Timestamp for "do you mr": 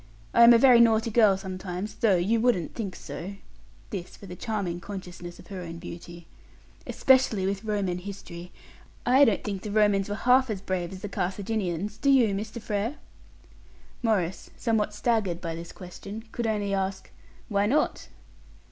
11.97-12.59